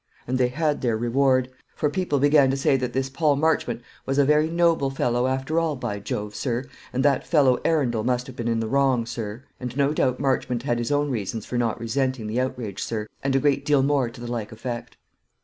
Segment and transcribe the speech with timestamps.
[0.25, 4.17] And they had their reward; for people began to say that this Paul Marchmont was
[4.17, 8.35] a very noble fellow, after all, by Jove, sir and that fellow Arundel must have
[8.35, 11.79] been in the wrong, sir; and no doubt Marchmont had his own reasons for not
[11.79, 14.97] resenting the outrage, sir; and a great deal more to the like effect.